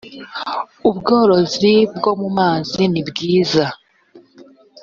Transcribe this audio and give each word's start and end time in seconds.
ubworozi 0.89 1.73
bwo 1.97 2.11
mu 2.21 2.29
mazi 2.37 2.81
nibwiza 2.91 3.65